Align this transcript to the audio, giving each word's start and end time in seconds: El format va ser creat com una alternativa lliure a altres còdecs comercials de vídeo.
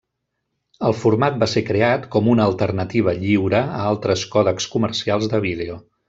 El 0.87 0.95
format 1.01 1.35
va 1.43 1.47
ser 1.51 1.61
creat 1.67 2.07
com 2.15 2.29
una 2.33 2.47
alternativa 2.51 3.13
lliure 3.25 3.61
a 3.81 3.87
altres 3.93 4.23
còdecs 4.37 4.67
comercials 4.77 5.29
de 5.35 5.43
vídeo. 5.49 5.77